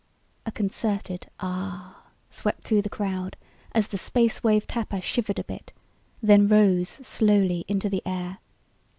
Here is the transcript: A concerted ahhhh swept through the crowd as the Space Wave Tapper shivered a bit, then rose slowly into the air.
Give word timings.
A 0.47 0.51
concerted 0.51 1.27
ahhhh 1.41 1.93
swept 2.31 2.63
through 2.63 2.81
the 2.81 2.89
crowd 2.89 3.37
as 3.73 3.89
the 3.89 3.99
Space 3.99 4.43
Wave 4.43 4.65
Tapper 4.65 4.99
shivered 4.99 5.37
a 5.37 5.43
bit, 5.43 5.73
then 6.23 6.47
rose 6.47 6.89
slowly 6.89 7.65
into 7.67 7.87
the 7.87 8.01
air. 8.03 8.39